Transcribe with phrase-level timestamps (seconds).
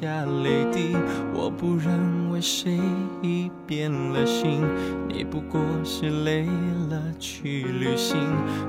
[0.00, 0.96] 下泪滴，
[1.34, 2.80] 我不认为谁
[3.20, 4.64] 已变了心。
[5.06, 6.46] 你不过是累
[6.88, 8.16] 了去旅行，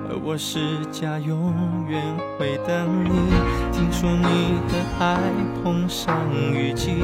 [0.09, 0.59] 而我是
[0.92, 2.04] 假永远
[2.38, 3.12] 会等你。
[3.72, 5.22] 听说你的爱
[5.64, 6.14] 碰上
[6.54, 6.96] 雨季，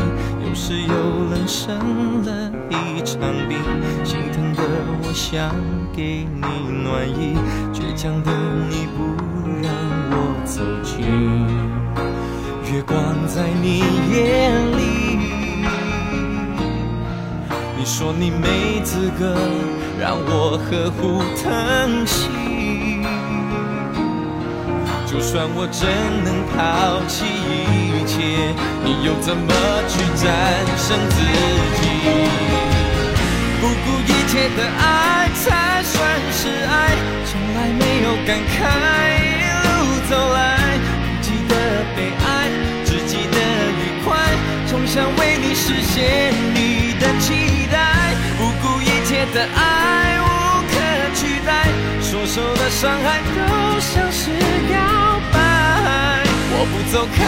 [0.45, 0.93] 有时又
[1.31, 3.57] 冷生了一场病。
[4.03, 4.61] 心疼的
[5.03, 5.55] 我想
[5.95, 6.41] 给你
[6.83, 7.33] 暖意，
[7.71, 8.31] 倔强的
[8.69, 9.15] 你不
[9.63, 9.71] 让
[10.11, 10.97] 我走近。
[12.73, 13.79] 月光在你
[14.11, 15.17] 眼里，
[17.77, 19.37] 你说你没资格
[19.97, 22.27] 让我呵护疼惜。
[25.05, 25.87] 就算我真
[26.25, 29.53] 能抛弃一切，你又怎么
[29.87, 30.27] 去战
[30.75, 31.21] 胜自
[31.79, 31.81] 己？
[33.61, 35.95] 不顾一切的爱才算
[36.33, 36.91] 是爱，
[37.25, 38.59] 从来没有感慨
[45.57, 50.23] 实现你的期待，不顾一切的爱无
[50.69, 50.73] 可
[51.15, 51.49] 取代，
[51.99, 54.29] 所受的伤害都像是
[54.69, 54.75] 告
[55.33, 55.35] 白。
[56.53, 57.19] 我不走开，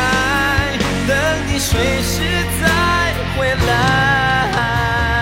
[1.07, 1.11] 等
[1.47, 2.21] 你随时
[2.61, 2.63] 再
[3.35, 3.37] 回
[3.67, 5.18] 来。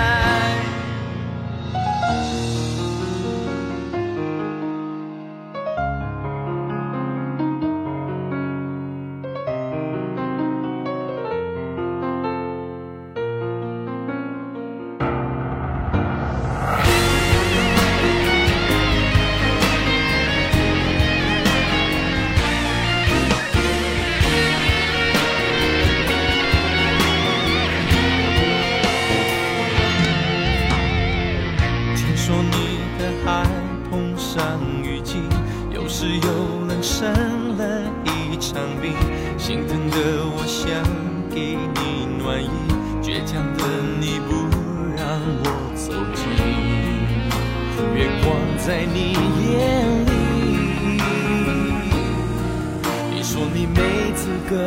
[53.37, 53.77] 说你没
[54.15, 54.65] 资格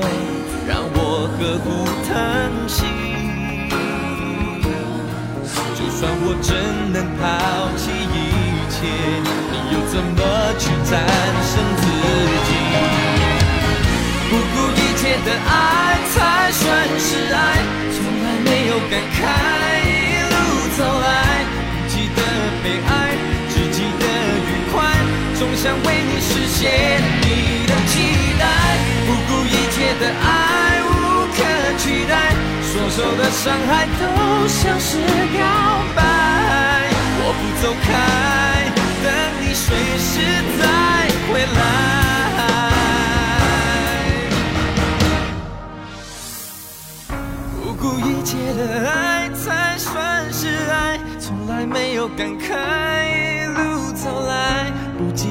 [0.69, 1.67] 让我呵护
[2.07, 2.09] 疼
[2.69, 2.87] 惜。
[5.75, 6.55] 就算我真
[6.95, 7.21] 能抛
[7.75, 8.17] 弃一
[8.71, 8.87] 切，
[9.51, 10.23] 你又怎么
[10.57, 11.03] 去战
[11.51, 11.85] 胜自
[12.47, 12.51] 己？
[14.31, 16.15] 不顾一切的爱才
[16.53, 16.63] 算
[16.95, 17.39] 是爱，
[17.91, 19.21] 从来没有感慨，
[19.83, 19.91] 一
[20.31, 20.33] 路
[20.79, 21.10] 走来
[25.63, 27.93] 想为你实现你的期
[28.39, 28.45] 待，
[29.05, 30.89] 不顾一切的爱无
[31.37, 31.39] 可
[31.77, 32.33] 取代，
[32.63, 34.03] 所受的伤害都
[34.49, 34.97] 像是
[35.37, 35.39] 告
[35.95, 36.01] 白。
[37.23, 37.89] 我不走开，
[39.05, 39.07] 等
[39.43, 40.11] 你随时
[40.63, 40.65] 再
[41.29, 41.61] 回来。
[47.63, 53.30] 不顾一切的爱才算是爱，从来没有感慨，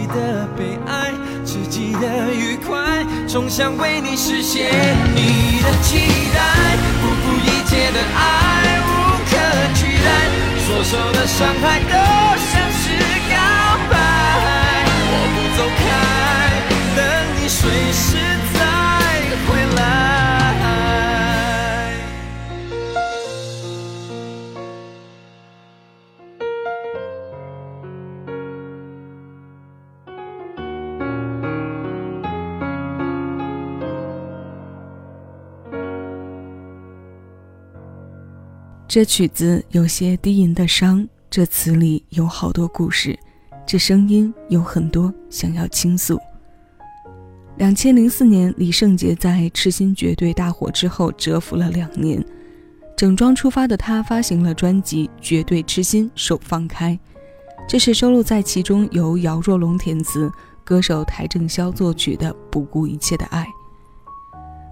[0.10, 1.14] 不记得被爱，
[1.46, 3.06] 只记得愉快。
[3.28, 4.72] 总想为你实现
[5.14, 6.00] 你的期
[6.34, 6.42] 待，
[7.00, 8.90] 不顾一切的爱无
[9.30, 9.32] 可
[9.76, 10.08] 取代，
[10.66, 11.94] 所受的伤害都
[12.50, 12.84] 像是
[13.30, 13.36] 告
[13.92, 13.94] 白。
[15.12, 15.88] 我不走开，
[16.96, 17.00] 等
[17.40, 18.18] 你随时
[18.56, 18.60] 再
[19.46, 20.19] 回来。
[38.90, 43.16] 这曲子有些低吟的伤，这词里有好多故事，
[43.64, 46.20] 这声音有很多想要倾诉。
[47.58, 52.26] 两千零四年，李圣杰在《痴心绝对》大火之后蛰伏了两年，
[52.98, 56.94] 整装出发的他发行了专辑《绝对痴心手放开》，
[57.68, 60.32] 这是收录在其中由姚若龙填词、
[60.64, 63.44] 歌手邰正宵作曲的《不顾一切的爱》。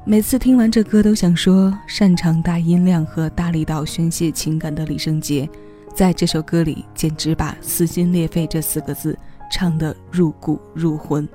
[0.09, 5.48] 每次听完这歌，都想说，擅长大音量和大力道宣泄情感的李圣杰，
[5.94, 9.19] 在这首歌里简直把“撕心裂肺”这四个字
[9.51, 11.27] 唱得入骨入魂。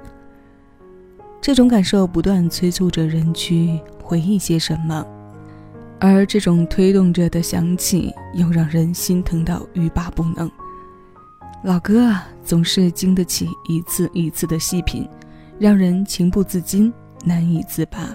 [1.38, 5.06] 这种感受不断催促着人去回忆些什么，
[6.00, 10.50] 而这种推动着的想起，又让人心疼到欲罢不能。
[11.62, 15.06] 老歌啊，总是经得起一次一次的细品，
[15.58, 16.90] 让人情不自禁，
[17.22, 18.08] 难以自拔。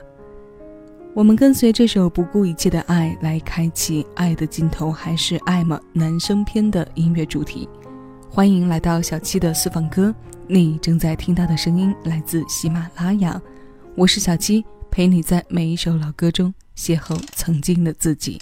[1.17, 7.67] 我们跟随这首不顾一切的爱来开启《爱的尽头还是爱吗》男生篇的音乐主题。
[8.29, 10.13] 欢迎来到小七的私房歌，
[10.45, 13.41] 你正在听到的声音来自喜马拉雅，
[13.95, 18.39] 我是小七，陪你在每一首老歌中邂逅曾经的自己。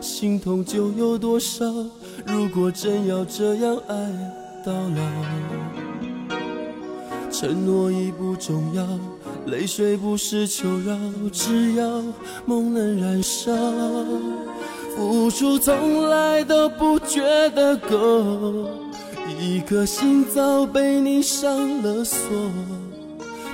[0.00, 1.64] 心痛就有多少。
[2.26, 3.94] 如果真要这样爱
[4.64, 5.02] 到老，
[7.30, 8.86] 承诺已不重要，
[9.46, 10.96] 泪水不是求饶，
[11.32, 12.02] 只要
[12.46, 13.52] 梦能燃烧。
[14.96, 17.20] 付出从来都不觉
[17.50, 18.68] 得够，
[19.40, 22.18] 一颗心早被你上了锁，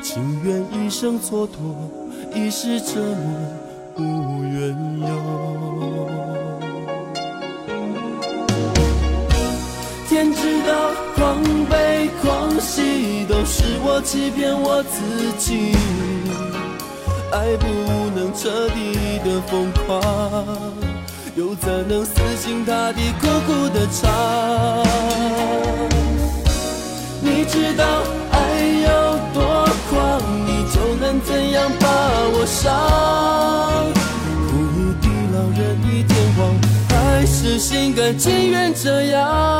[0.02, 1.54] 情愿一生蹉跎，
[2.34, 3.40] 一世折磨。
[3.96, 4.02] 无
[4.44, 5.06] 缘由，
[10.20, 10.74] 天知道
[11.16, 15.74] 狂悲狂喜都是我欺骗我自己，
[17.32, 17.64] 爱不
[18.14, 19.98] 能彻底的疯狂，
[21.36, 24.10] 又怎能死心塌地苦苦的唱？
[27.22, 28.88] 你知道爱有
[29.32, 31.88] 多狂，你就能怎样把
[32.34, 32.60] 我伤
[35.00, 36.54] 地老人已天荒
[36.90, 37.24] 还？
[37.24, 39.59] 是心甘情愿这样。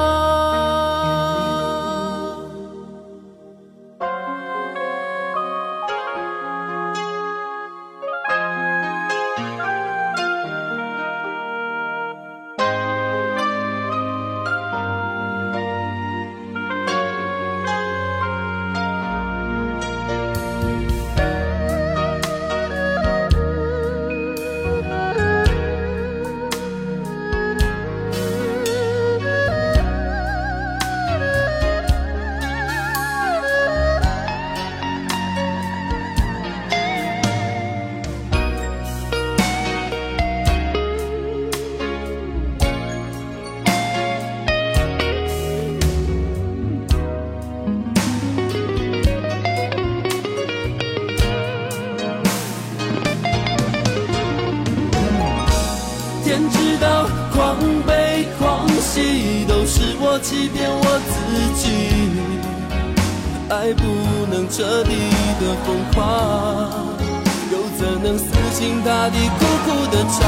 [69.12, 70.18] 你苦苦的唱？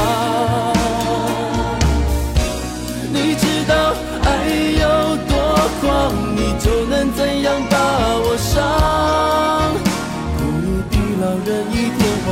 [3.13, 3.71] 你知道
[4.23, 4.27] 爱
[4.81, 4.83] 有
[5.27, 5.31] 多
[5.81, 5.83] 狂，
[6.35, 7.75] 你就能怎样把
[8.25, 8.51] 我伤？
[10.37, 12.27] 不如地老人一天荒，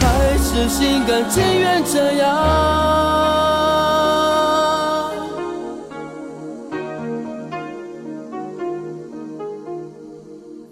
[0.00, 0.02] 还
[0.38, 2.22] 是心甘情愿这样？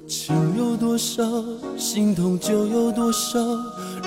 [0.08, 1.22] 情有多少
[1.78, 3.38] 心痛就有多少。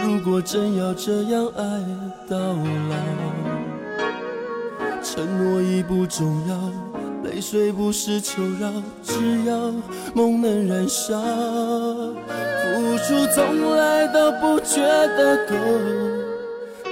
[0.05, 1.63] 如果真要这样爱
[2.29, 2.95] 到老，
[5.01, 6.55] 承诺已不重要，
[7.23, 8.71] 泪水不是求饶，
[9.01, 9.73] 只要
[10.13, 11.19] 梦能燃烧。
[11.19, 15.55] 付出从来都不觉得够，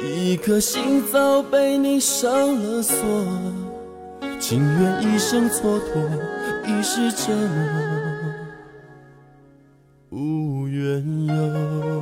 [0.03, 2.98] 一颗心早被你上了锁，
[4.39, 6.10] 情愿一生蹉跎，
[6.65, 7.48] 一世折磨。
[10.10, 11.92] 无缘由。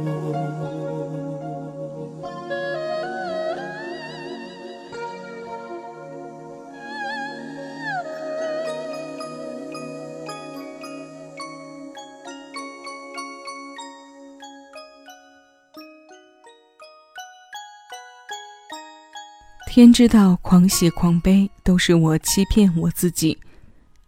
[19.74, 23.38] 天知道，狂喜狂悲都是我欺骗我自己。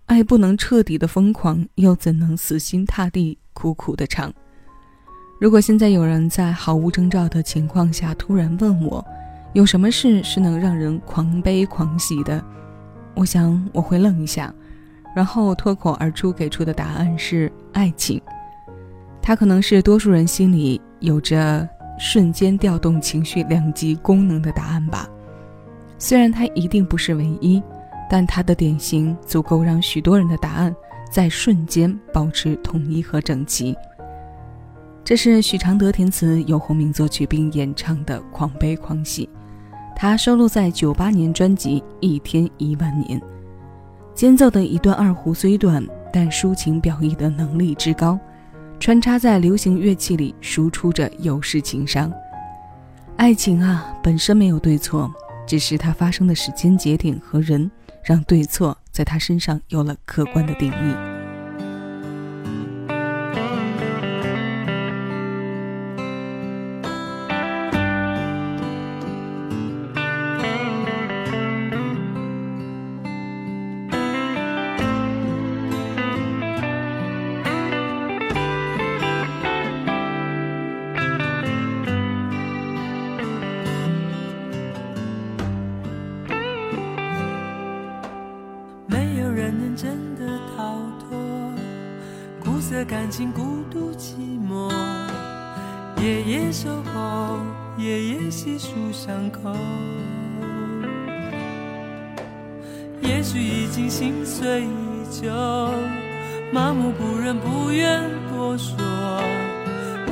[0.08, 4.30] 爱不能彻底的疯狂，又怎能死心塌地苦苦的尝？
[5.40, 9.02] 如果现在有人在毫无征兆的情况下突然问我，
[9.54, 12.44] 有什么事是能让人狂悲狂喜的？
[13.16, 14.54] 我想我会愣一下，
[15.16, 18.22] 然后脱口而出给出的答案是爱情。
[19.22, 21.66] 它可能是多数人心里有着
[21.98, 25.08] 瞬间调动情绪两极功能的答案吧。
[26.04, 27.64] 虽然它一定不是唯一，
[28.10, 30.76] 但它的典型足够让许多人的答案
[31.10, 33.74] 在瞬间保持统一和整齐。
[35.02, 39.26] 这是许常德填词，由洪明作曲并演唱的《狂悲狂喜》，
[39.96, 43.18] 它收录在九八年专辑《一天一万年》。
[44.14, 45.82] 间奏的一段二胡虽短，
[46.12, 48.20] 但抒情表意的能力之高，
[48.78, 52.12] 穿插在流行乐器里，输出着有势情商。
[53.16, 55.10] 爱情啊，本身没有对错。
[55.54, 57.70] 只是它发生的时间节点和人，
[58.04, 61.23] 让对错在他身上有了客观的定义。
[92.94, 94.14] 感情孤独寂
[94.48, 94.72] 寞，
[96.00, 97.40] 夜夜守候，
[97.76, 99.52] 夜夜细数伤口。
[103.02, 104.68] 也许已经心碎已
[105.10, 105.32] 久，
[106.52, 108.00] 麻木不仁不愿
[108.32, 108.78] 多说。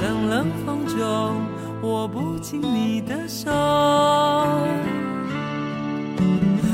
[0.01, 1.39] 冷冷风中，
[1.83, 3.51] 握不紧你的手，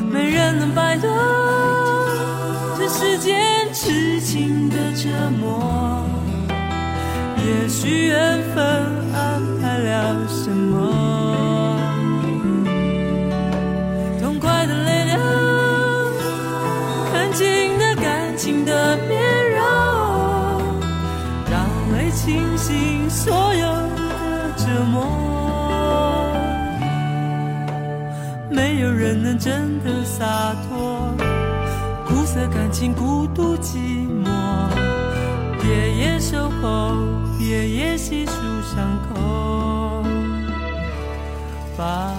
[0.10, 1.10] 没人能摆脱
[2.80, 5.10] 这世间痴情的折
[5.42, 5.97] 磨。
[7.48, 8.66] 也许缘分
[9.14, 11.80] 安排了什么，
[14.20, 15.16] 痛快的泪流，
[17.10, 17.46] 看清
[17.80, 19.22] 了感情的面
[19.56, 19.64] 容，
[21.50, 21.64] 让
[21.94, 25.08] 泪清醒所有的折磨。
[28.50, 31.16] 没有人能真的洒脱，
[32.06, 33.78] 苦涩感情孤独寂
[34.22, 34.28] 寞，
[35.66, 37.07] 夜夜守候。
[37.98, 40.04] 细数伤口
[41.76, 42.14] 把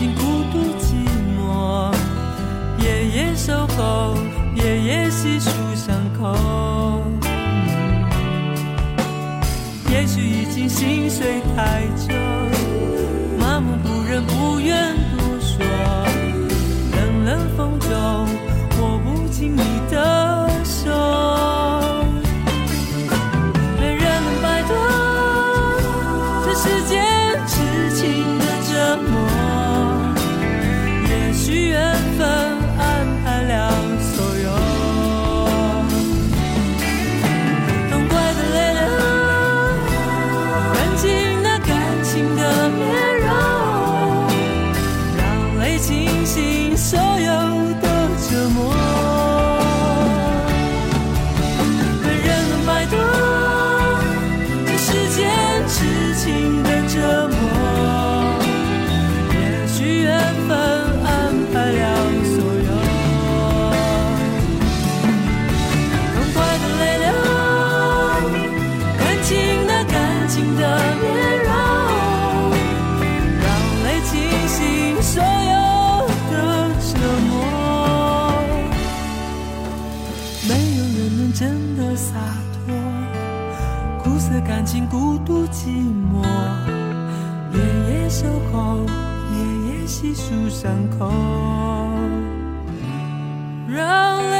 [0.00, 0.94] 竟孤独寂
[1.36, 1.92] 寞，
[2.82, 4.16] 夜夜守候，
[4.54, 7.02] 夜夜细数伤口。
[9.90, 12.14] 也许已经心碎太久，
[13.38, 15.66] 麻木不仁，不愿多说。
[16.96, 17.90] 冷冷风中，
[18.80, 21.39] 握不紧你的手。
[81.32, 82.14] 真的洒
[82.66, 82.74] 脱
[84.02, 85.68] 苦涩感情孤独寂
[86.10, 86.22] 寞
[87.52, 88.84] 夜夜守候
[89.36, 91.08] 夜夜细数伤口
[93.68, 94.39] 让泪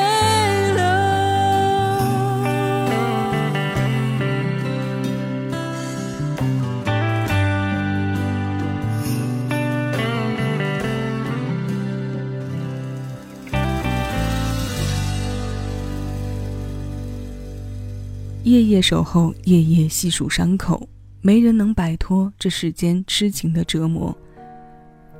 [18.50, 20.88] 夜夜守候，夜夜细数伤口，
[21.20, 24.12] 没人能摆脱这世间痴情的折磨。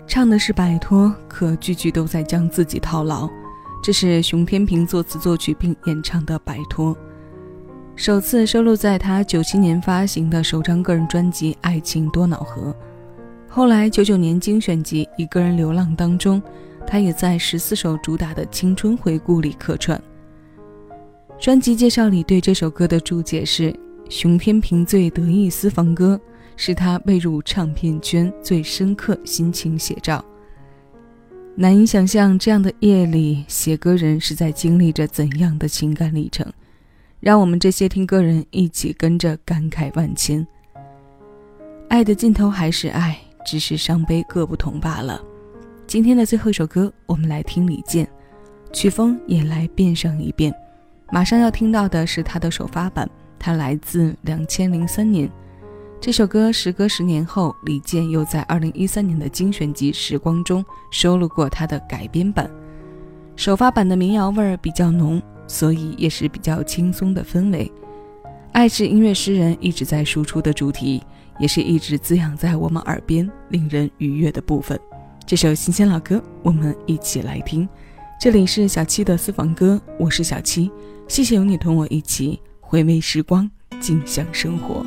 [0.05, 3.31] 唱的是摆脱，可句句都在将自己套牢。
[3.81, 6.93] 这是熊天平作词作曲并演唱的《摆脱》，
[7.95, 12.73] 首次收录在他九七年发行的首张个人专辑《爱情多瑙河》。
[13.49, 16.43] 后来九九年精选集《一个人流浪》当中，
[16.85, 20.03] 他也在十四首主打的青春回顾里客串。
[21.41, 23.75] 专辑介绍里对这首歌的注解是
[24.11, 26.21] ：“熊天平最得意私房歌，
[26.55, 30.23] 是他未入唱片圈最深刻心情写照。”
[31.57, 36.47] 难以想象这样的夜里，写歌人是在经历着怎样的情感历程。
[37.21, 40.47] 让我们这些听歌人一起跟着感慨万千。
[41.89, 45.19] 爱的尽头还是爱，只是伤悲各不同罢了。
[45.87, 48.07] 今天的最后一首歌，我们来听李健，
[48.75, 50.55] 曲风也来变上一变。
[51.13, 55.29] 马上要听到的是他的首发版，它来自两千零三年。
[56.01, 62.49] 这首歌时隔十年后，李健又在二零一三年的精选集《时光》中收录过他的改编版。
[63.35, 67.71] 首发版的民谣味儿比较浓，所以也是比较轻松的氛围。
[68.53, 71.03] 爱是音乐诗人一直在输出的主题，
[71.41, 74.79] 也是一直滋养在我们耳边、令人愉悦的部分。
[75.27, 77.69] 这首新鲜老歌，我们一起来听。
[78.21, 80.71] 这里是小七的私房歌，我是小七。
[81.11, 83.51] 谢谢有你同我一起回味时光，
[83.81, 84.87] 静享生活。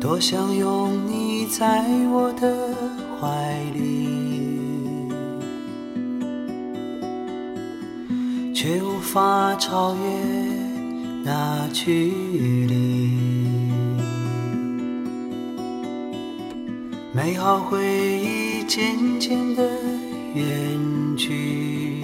[0.00, 2.74] 多想拥你在我的
[3.20, 4.05] 怀里。
[8.66, 10.00] 却无法超越
[11.22, 12.10] 那距
[12.66, 13.08] 离，
[17.12, 19.62] 美好回忆渐渐的
[20.34, 20.44] 远
[21.16, 22.02] 去，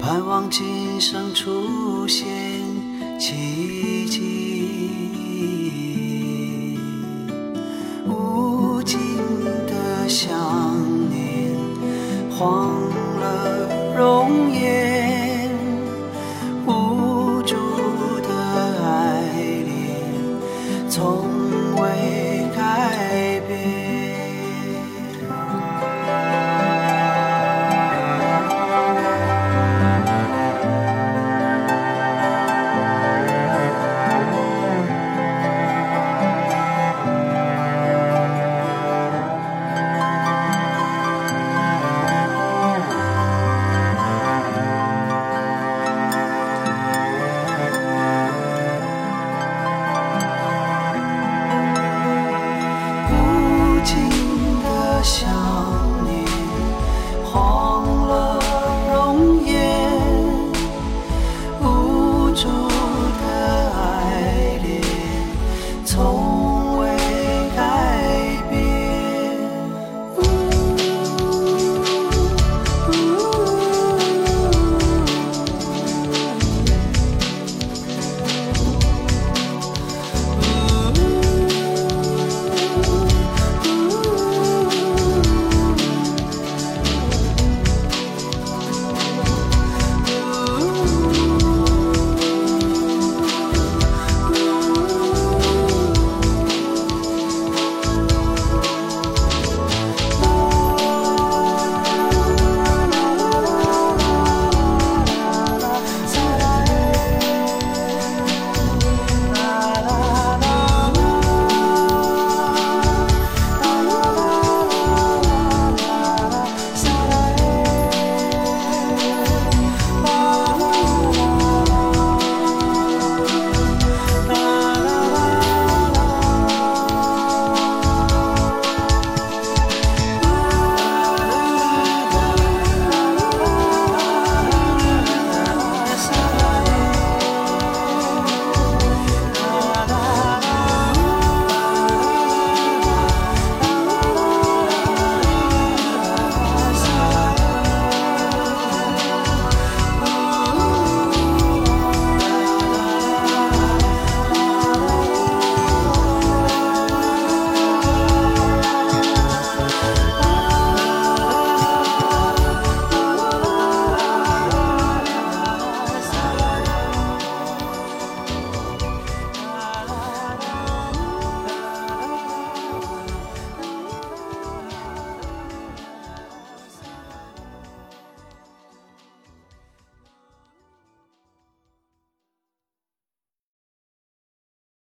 [0.00, 2.26] 盼望今生出现
[3.20, 4.78] 奇迹，
[8.08, 8.98] 无尽
[9.66, 10.30] 的想
[11.10, 11.36] 念。
[12.38, 12.75] 慌
[13.96, 14.45] 容